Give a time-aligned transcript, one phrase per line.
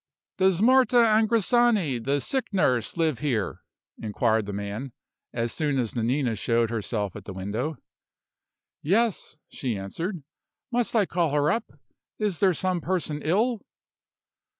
[0.39, 3.61] "Does Marta Angrisani, the sick nurse, live here?"
[3.99, 4.93] inquired the man,
[5.31, 7.77] as soon as Nanina showed herself at the window.
[8.81, 10.23] "Yes," she answered.
[10.71, 11.65] "Must I call her up?
[12.17, 13.61] Is there some person ill?"